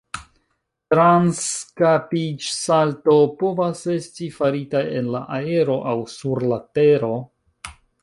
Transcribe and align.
Transkapiĝsalto 0.93 3.17
povas 3.43 3.83
esti 3.99 4.33
farita 4.41 4.85
en 4.99 5.15
la 5.17 5.25
aero 5.39 5.77
aŭ 5.93 5.95
sur 6.19 6.45
la 6.55 6.61
tero. 6.81 7.13